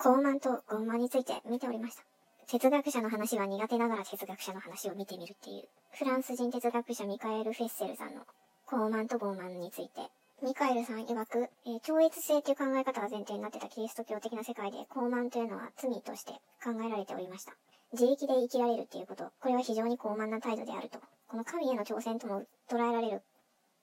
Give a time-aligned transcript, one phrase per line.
[0.00, 2.04] 高慢と傲慢について見ておりました。
[2.46, 8.22] 哲学者の話は苦手ながら哲学者の話を見てみるっていう、フランス人哲学者ミカエル・フェッセルさんの
[8.64, 10.02] 高慢と傲慢について、
[10.40, 16.30] ミカエルさん曰く、えー、超越性という考え方が前提になってたキリスト教的な世界で高慢というのは罪として
[16.62, 17.56] 考えられておりました。
[17.92, 21.00] 自力で生きられるっていうこと、これは非常に高慢な態度であると。
[21.26, 23.22] この神への挑戦とも捉えられる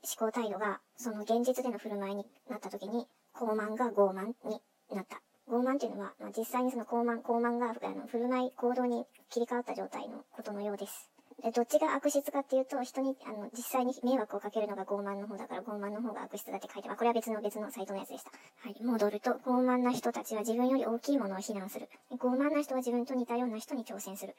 [0.01, 4.61] 思考態度が、その現実での振る舞いになった時に、高慢が傲慢に
[4.95, 5.21] なった。
[5.49, 11.09] 傲慢っていうのは、まあ、実際にその高慢、高慢があの振る舞い、行動に切り替わった状態のことのようです。
[11.43, 18.31] で、どっちが悪質かっていうと、人に、あの、実際に迷惑をかけるのが傲慢の方だから、傲慢の方が悪質だって書いて、まあ、これは別の別のサイトのやつでした。
[18.61, 18.81] はい。
[18.81, 21.89] 戻ると、傲慢な人たちは自分より大きいものを非難する。
[22.11, 24.35] 傲慢な人は自分と似たような人に挑戦する。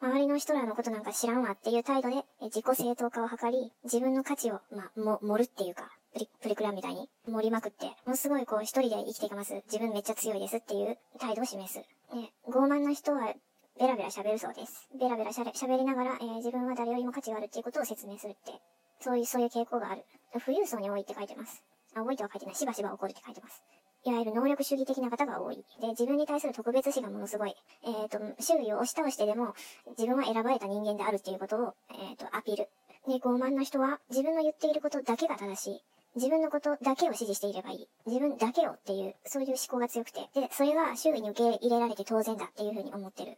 [0.00, 9.54] 周りの人らのことなんか知らんわっていう態度で、自己正当化を図り、自分の価値を、まあ、も、盛るっていうか、プリ、プリクラみたいに盛りまくって、ものすごいこう一人で生きていきます。
[9.66, 11.78] 自分めっちゃ強いですっていう態度を示す。
[12.14, 13.34] ね、傲慢な人は
[13.80, 14.88] ベラベラ喋るそうです。
[14.98, 18.52] ベラベラ喋りながら、えー、自分は誰よりも価値があるっていうことを説明するって、
[19.00, 20.04] そういう、そういう傾向がある。
[20.44, 21.64] 富裕層に多いって書いてます。
[21.96, 22.54] あ、多いとは書いてない。
[22.54, 23.62] しばしば起こるって書いてます。
[24.04, 25.64] いわゆる能力主義的な方が多い。
[25.80, 27.54] で、自分に対する特別視がものすごい。
[27.82, 29.54] えっ、ー、と、周囲を押し倒してでも、
[29.98, 32.68] 自分は選ばれた人間であるっていうことを、えっ、ー、と、アピール。
[33.08, 35.84] で、傲慢な人は、自分の言っていることだけが正しい。
[36.16, 37.88] 自分のことだけを支持していればいい。
[38.06, 40.20] 自分だけをっていう、そういう思考が強くて。
[40.34, 43.36] で、それは周囲に受け入れられて当然だっていうふうに思ってる。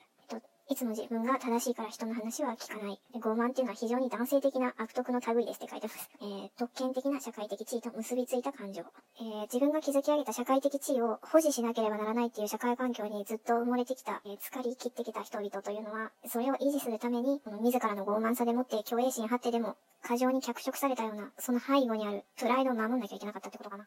[0.69, 2.98] いつも自分が正しいから人の話は聞かない。
[3.12, 6.11] で傲慢っていうのは非常に男性的な悪徳の類ですって書いてます。
[6.20, 8.83] えー、特権的な社会的地位と結びついた感情。
[9.20, 23.86] えー、自分が築き上げた社会的地位を保持しなければならないっていう社会環境にずっと埋もれてきた、えー、疲れ切ってきた人々というのは、それを維持するために、この自らの傲慢さでもって虚栄心張ってでも、過剰に脚色されたような、その背後にあるプライドを守んなきゃいけなかったってことかな。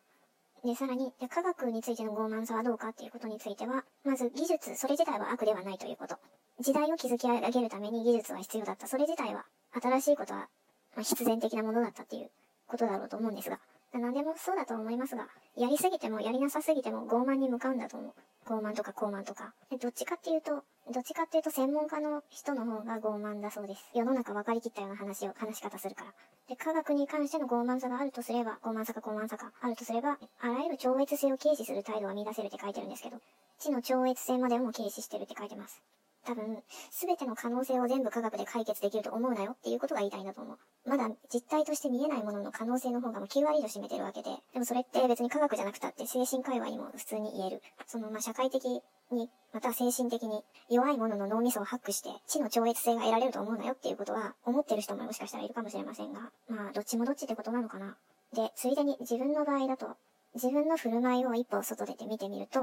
[0.63, 6.17] で、さらに、科学についての傲慢さはどうかっていうことについては、まず技術、それ自体は悪ではないということ。
[6.59, 8.87] 時代を築き上げるために技術は必要だった。
[8.87, 9.45] それ自体は、
[9.81, 10.49] 新しいことは、
[10.95, 12.31] ま、必然的なものだったっていう
[12.67, 13.59] ことだろうと思うんですが。
[13.97, 18.13] 何でもそうだと思いますが、やりすぎてもやりなさすぎても傲慢に向かうんだと思う。
[18.45, 19.53] 傲慢とか高慢とか。
[19.79, 23.89] どっちかっていうと、どっちかっていうと専門家の人の方が傲慢だそうです。
[23.93, 26.13] 世の中分かりきったような話を、話し方するから。
[26.47, 33.17] で、科学に関しての傲慢さがあるとすれば、傲慢さか高慢さかあるとすれば、あらゆる超越性を軽視する態度は見出せるって書いてるんですけど、
[33.59, 35.81] 知の超越性までも軽視してるって書いてます。
[36.25, 40.57] 多分、すべての可能性を全部科学で解決できると思うなよっていうことが言いたいんだと思う。
[40.85, 47.61] まだ実態として見えないものの可能性の方がもう9割以上占めてるわけで、でもそれって別に科学じゃなくたって精神界隈にも普通に言える。
[47.87, 57.97] その、ま、社会的に、また精神的に弱いものの脳みそをハックして、知の超越性が得られると思うなよっていうことは、思ってる人ももしかしたらいるかもしれませんが、まあ、どっちもどっちってことなのかな。
[58.33, 59.95] で、ついでに自分の場合だと、
[60.35, 62.61] 自分の振る舞いを一歩外出て見てみると、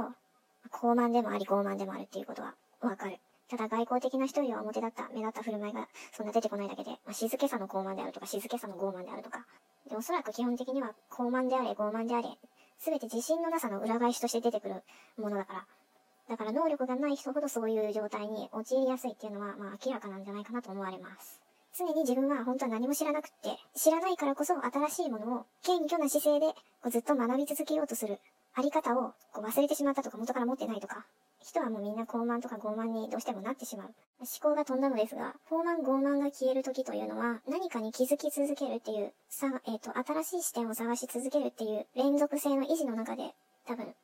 [0.71, 3.19] 高慢でもあり傲慢でもあるっていうことはわかる。
[3.49, 9.47] ただ外交的な人よりは表立った、目立った振る舞いがそんな出てこないだけで、まあ、静けさの傲慢であるとか、静けさの傲慢であるとか。
[9.89, 12.29] で、おそらく基本的には高慢であれ、傲慢であれ、
[12.79, 14.83] すべて自信のなさの裏返しとして出てくる
[15.17, 15.67] ものだから。
[16.29, 21.41] だから能力がない人ほどそういう状態に陥りやすいっていうのは、まあ明らかなんじゃないかなと思われます。
[21.79, 26.53] 常に自分は本当は何も知らなくって、知らないからこそ新しいものを謙虚な姿勢で
[26.83, 28.19] こうずっと学び続けようとする
[28.59, 31.05] あり方をこう忘れてしまったとか元から持ってないとか、
[31.41, 33.87] 人はもうみんな高慢とか傲慢にどうしてもなってしまう。
[34.19, 43.35] 思考が飛んだのですが、高慢傲慢が消える時というのは、何かに気づき続けるっていう、さ、えっ、ー、と、新しい視点を探し続けるっていう連続性の維持の中で、
[43.67, 43.95] 多分、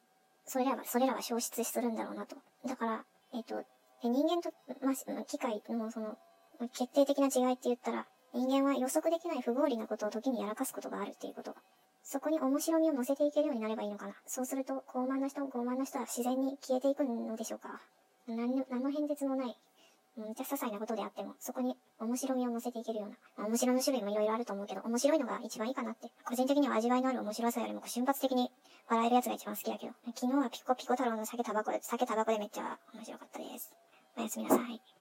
[0.45, 2.37] それらは、それらは消失するんだろうなと。
[2.67, 3.65] だから、えっ、ー、と、
[4.03, 4.53] 人間と、
[4.85, 6.19] まあ、機械のその、
[6.75, 11.55] 決定的な違いって言ったら、人間は予測できない不合理なことを時にやらかすことがあるっていうこと。
[12.03, 14.15] そこに面白みを乗せていけるようになればいいのかな。
[14.27, 17.81] そうすると、傲慢な人、傲慢な人は自然に消えていくのでしょうか。
[18.27, 19.57] 何の、何の変哲もない、
[20.17, 23.17] めっちゃ些細なことであっても、そこに面白みを乗せていけるような。
[23.37, 26.11] まあ、面白の種類もいろいろあると思うけど、面白いのが一番いいかなって。
[26.25, 28.51] 個人的には味わいのある面白さよりも瞬発的に
[28.89, 29.93] 笑えるやつが一番好きだけど。
[30.15, 33.73] 昨日はピコピコ太郎の酒タバコで、酒タバコでめっちゃ面白かったです。
[34.19, 34.83] おやすみなさい。